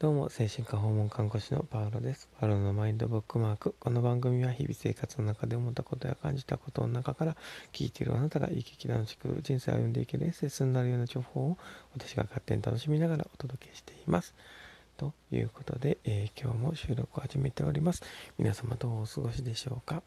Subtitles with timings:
[0.00, 2.28] どうも、精神科訪問看護師のパウロです。
[2.40, 3.76] パウロのマインドブックマーク。
[3.78, 7.36] この番組は日々生活の中で思ったことや感じたことの中から
[7.72, 11.58] 聞いているあなたが生き生き楽しく人生を歩んでいけるエッセンスになるような情報を
[11.94, 14.34] 私が勝手に楽しみながらお届けしています。
[14.96, 18.02] ということで、えー、今日も収録を始めております。
[18.36, 20.02] 皆様どうお過ごしでしょうか？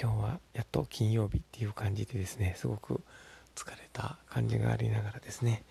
[0.00, 3.02] 今日はやっと金曜日っていう感じでですね、すごく
[3.56, 5.64] 疲れた感じがありながらですね、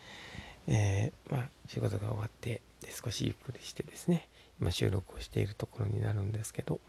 [0.67, 2.61] えー、まあ、仕事が終わって
[3.03, 4.27] 少しゆっくりしてですね
[4.59, 6.79] 今収録をしているところになるんですけど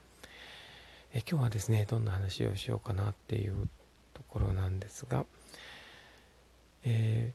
[1.15, 3.69] え今日はですねどんな話をしようかなっていう
[4.15, 5.27] ところなんですが、
[6.85, 7.33] え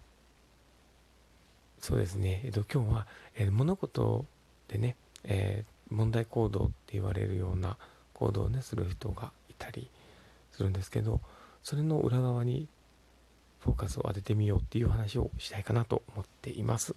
[1.79, 4.25] ー、そうですね、えっと、今日は、え、物事
[4.67, 7.77] でね、えー、問題行動って言われるような
[8.13, 9.89] 行動をねする人がいたり
[10.51, 11.21] するんですけど
[11.61, 12.67] それの裏側に
[13.59, 16.95] フォーカスを当ててみようっていう話をしたいかなと思っています。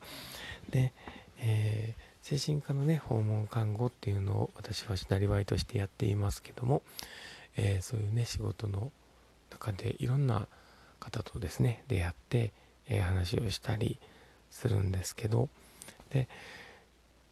[0.71, 0.93] で、
[1.39, 6.83] えー、精神科のね、訪問看護っていうのを私はなりわいとしてやっていますけども、
[7.57, 8.93] えー、そういうね、仕事の
[9.51, 10.47] 中でいろんな
[10.99, 12.53] 方とですね、出会って、
[12.89, 13.99] えー、話をしたり
[14.51, 15.49] するんですけど、
[16.11, 16.29] で、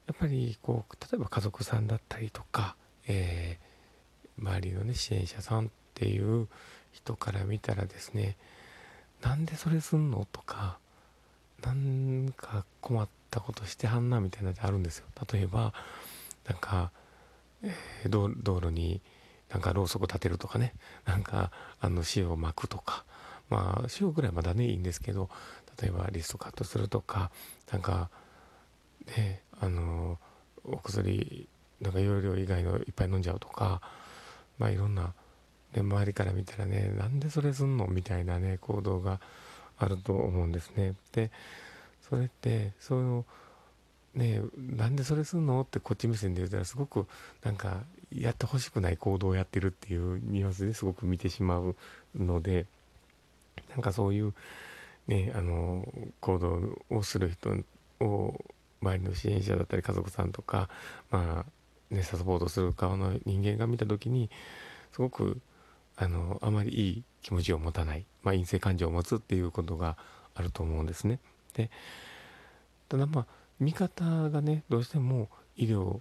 [0.07, 3.59] やっぱりこう、例えば家族さんだったりとか、え
[4.41, 6.49] 周りのね、支援者さんっていう
[6.93, 8.37] 人から見たらですね、
[9.23, 10.27] なんでそれすんの？
[10.33, 10.79] とか、
[11.63, 15.07] なんか困ったことしてはんなみたいなのってあるんですよ。
[15.33, 15.75] 例えば、
[16.49, 16.93] なんか、
[17.63, 18.29] えー、道
[18.61, 19.01] 路に
[19.51, 20.75] なんかろうそく立てるとかね、
[21.05, 23.05] なんかあの塩を巻くとか、
[23.51, 25.29] まあ塩ぐらいまだねいいんですけど、
[25.83, 27.31] 例えばリストカットするとか、
[27.73, 28.11] なんか、
[29.17, 30.19] ね、あの、
[30.65, 31.49] お薬、
[31.81, 33.81] なんか容量以外のいっぱい飲んじゃうとか、
[34.59, 35.13] まあいろんな
[35.75, 37.87] で周りから見たらねなんでそれすんの？
[37.87, 39.21] みたいなね行動が
[39.79, 40.95] あると思うんですね。
[41.13, 41.31] で
[42.09, 43.25] それってそういう
[44.19, 45.61] ねなんでそれすんの？
[45.61, 47.07] ってこっち目線で言うたらすごく
[47.45, 51.77] なんかやってほしくない行動をやってるっていうニュアンスですごく見てしまう
[52.19, 52.65] ので
[53.71, 54.33] なんかそういう
[55.07, 55.87] ねあの
[56.21, 57.51] 行動をする人
[58.05, 58.43] を
[58.81, 60.71] 周りの支援者だったり家族さんとか
[61.11, 64.31] まあねサポートする側の人間が見た時に
[64.93, 65.39] すごく
[66.01, 69.97] あの、あまりいい気持ちを持たない、まあ、陰性感情を持つっていうことが
[70.35, 71.19] あると思うんですね。
[71.55, 71.71] で、
[72.89, 73.27] ただまあ、
[73.59, 76.01] 見方がね、どうしても医療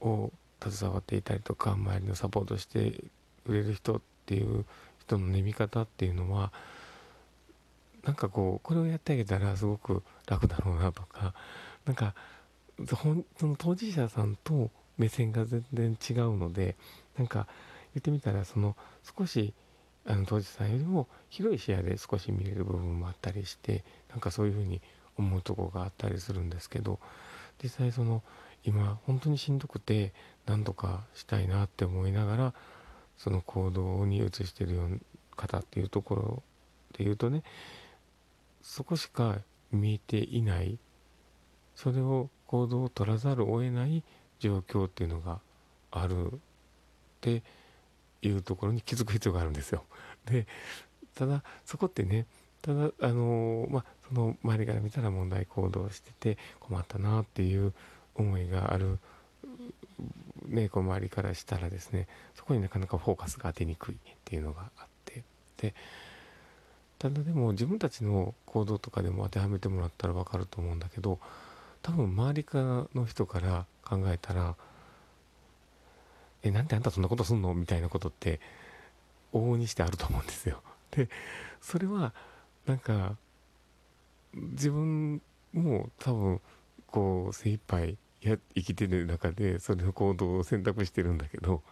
[0.00, 0.32] を
[0.68, 3.04] 携わっていたりとか、周りのサポートして
[3.46, 4.66] くれる人っていう
[4.98, 6.52] 人のね、見方っていうのは、
[8.02, 11.34] なんかこう、これをやってあげたらすごく楽だろうなとか、
[11.84, 12.14] なんか、
[12.86, 16.76] その当事者さんと目線が全然違うので、
[17.16, 17.46] なんか、
[17.94, 18.76] 言ってみたらその
[19.16, 19.52] 少し
[20.06, 24.80] あの当時さんよりも広い視野で少し見れる部分もあったりしてなんかそういうふうに
[25.18, 26.98] 思うとこがあったりするんですけど
[27.62, 28.22] 実際その
[28.64, 30.12] 今本当にしんどくて
[30.46, 32.54] 何とかしたいなって思いながら
[33.18, 34.96] その行動に移してるような
[35.36, 36.42] 方っていうところ
[36.96, 37.42] で言うとね
[38.62, 39.38] そこしか
[39.70, 40.78] 見えていない
[41.74, 44.02] それを行動を取らざるを得ない
[44.38, 45.40] 状況っていうのが
[45.90, 46.32] ある。
[46.32, 46.38] っ
[47.20, 47.42] て
[48.22, 49.84] いうところに気づく必要があるんですよ。
[50.26, 50.46] で、
[51.14, 52.26] ただ、そこってね、
[52.62, 57.72] ただ、あのまあ、その周りから見たら問題行動してて困ったなっていう
[58.14, 58.98] 思いがある、
[60.46, 65.24] ね、こう周りからしたらですね、そこになかなかフォーカスが当てにくいっていうのがあって、
[65.56, 65.74] で、
[66.98, 71.18] ただでも自分たちの行動とかでも当てはめてもらったらわかると思うんだけど、
[71.82, 72.64] 多分周りから
[72.94, 74.54] の人から考えたら、
[76.42, 77.54] え、なんであんたそんなことすんの？
[77.54, 78.40] みたいなことって、
[79.32, 80.62] 往々にしてあると思うんですよ。
[80.90, 81.08] で、
[81.60, 82.12] それは、
[82.66, 83.16] なんか、
[84.34, 85.20] 自分
[85.52, 86.40] も多分、
[86.86, 91.62] こう、精一杯や生きてる中で、それの行動を選択してるんだけど、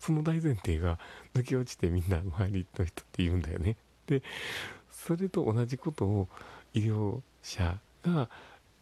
[0.00, 0.98] その大前提が
[1.34, 3.76] 抜け落ちてみんな周りの人って言うんだよね。
[4.06, 4.22] で、
[4.90, 6.28] それと同じことを
[6.72, 8.28] 医療者が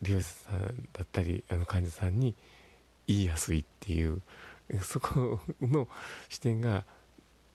[0.00, 2.34] 利用者さんだったり、あの患者さんに
[3.06, 4.22] 言いやすいっていう
[4.82, 5.88] そこの
[6.28, 6.84] 視点が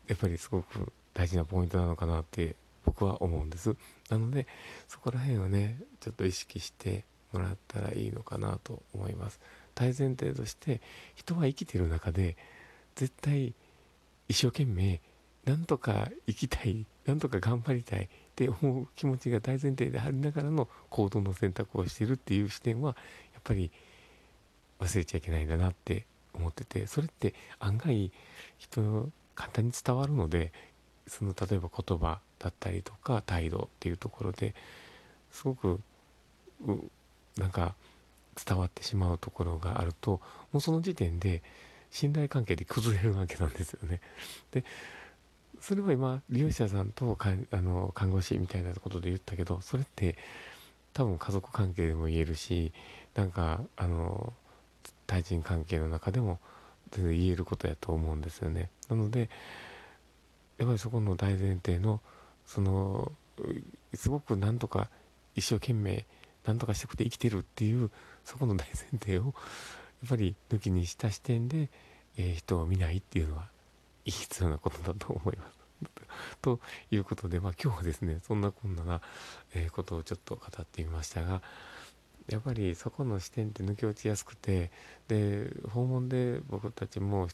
[0.08, 3.76] やっぱりすごく大事なポイントなのかなって僕は思うんです。
[4.10, 4.48] なので
[4.88, 9.40] そこら辺をねちょっと意識してもらったらいいのかなと思います。
[9.76, 10.82] 大前提として
[11.16, 12.36] 人は生きてる中で
[12.96, 13.54] 絶対
[14.28, 15.02] 一生懸命
[15.46, 22.96] なんとか生きたいなんとか頑張りたいって思う気持ちが大前提でありながらの行動の選択をしてるっていう視点は
[23.34, 23.72] やっぱり
[24.80, 28.12] 忘れちゃいけないんだなって思っててそれって案外
[28.58, 30.52] 人簡単に伝わるので
[31.08, 34.54] その例えば言葉だったりとか態度っていうところで
[35.32, 35.80] すごく
[37.38, 37.76] なんか
[38.46, 40.22] 伝わってしまうところがあると
[40.52, 41.42] もうその時点で
[41.92, 44.00] 信頼関係で崩れるわけなんですよね。
[44.52, 44.64] で
[45.60, 50.18] それは今利用者さんとかあの看護師みたいなことで言ったけどそれって
[50.94, 52.72] 多分家族関係でも言えるし
[53.16, 54.34] なんかあの
[55.10, 56.40] 対人関係の中でも
[56.92, 58.70] 全然言えることやと思うんですよね。
[58.90, 59.30] なので
[60.60, 62.00] やっぱりそこの大前提の
[62.46, 63.12] その
[63.96, 64.90] すごくなんとか
[65.36, 66.06] 一生懸命
[66.46, 67.90] なんとかしたくて生きてるっていう
[68.24, 69.34] そこの大前提をやっ
[70.10, 71.70] ぱり抜きにした視点で、
[72.18, 73.48] えー、人を見ないっていうのは
[74.06, 75.60] 必要なことだと思います。
[76.42, 76.60] と
[76.92, 79.02] いうことで、まあ、今日はですねそんなこんなな、
[79.56, 81.42] え、ことをちょっと語ってみましたが
[82.30, 84.72] やっぱりそこの視点って抜け落ちやすくて
[85.08, 87.28] で訪問で僕たちも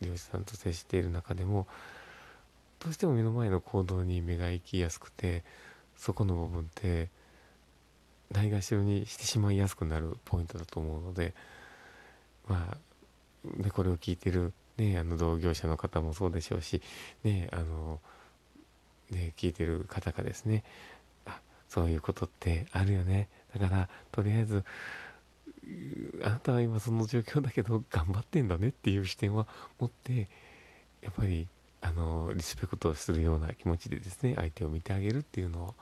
[0.00, 1.66] 漁師さんと接している中でも
[2.80, 5.44] どうしても目の前の行動に目が行きやすくて
[5.96, 7.08] そこの部分って
[8.32, 11.34] ないがしろにしてしまいやすくなるポイントだと思うので
[12.48, 16.82] まあ、ね、これを聞いてる、ね、あの同業者の方もそうでしょうし、
[17.22, 18.00] ねあの
[19.10, 20.64] ね、聞いてる方がですね
[21.26, 23.28] あそういうことってあるよね。
[23.58, 24.64] だからとりあえず
[26.22, 29.46] あなたは今その状況だけど頑張ってんだねっていう視点は
[29.78, 30.28] 持って
[31.02, 31.46] やっぱり
[31.80, 35.74] あのリスペクトするような気持ちでですね相手を見てあげるっていうのを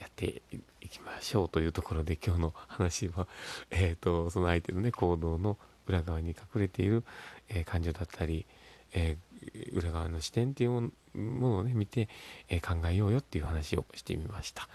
[0.00, 0.42] やって
[0.80, 3.26] いきましょうというところで今日の話は、
[3.70, 7.04] えーと、その相手のね行動の裏側に隠れている、
[7.48, 8.46] えー、感情だったり、
[8.92, 12.08] えー、裏側の視点っていうものをね見て、
[12.48, 14.68] えー、考えようよっていう話をしてみました。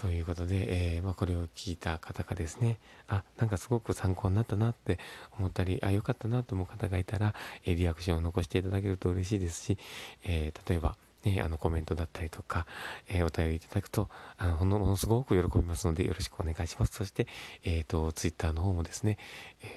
[0.00, 4.98] ということで、えー、まあ、これを聞いた方がですね、あ、なんかすごく参考になったなって
[5.38, 7.34] 思ったり、あ、良かったなと思う方がいたら、
[7.66, 9.78] えー、リアクションを残していただけると嬉しいですし、
[10.24, 12.66] えー、例えば、ね、あのコメントだったりとか、
[13.10, 14.08] えお便りいただくと、
[14.38, 16.94] あの、ものすごく喜びますので、よろしくお願いします。
[16.94, 17.26] そして、
[17.62, 19.18] えっ、と、ツイッターの方もですね、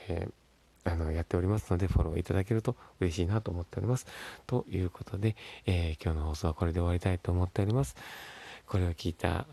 [0.08, 0.30] え
[0.86, 4.08] あの、やっておりますので、フォローいただけると嬉しいなと思っております。
[4.48, 5.36] ということで、
[5.66, 7.98] え今日の放送はこれで終わりたいと思っております。
[8.66, 9.46] これを聞いた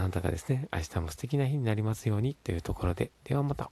[0.00, 3.70] あなたがですね、明日も素敵な日になりますようにというところで、ではまた。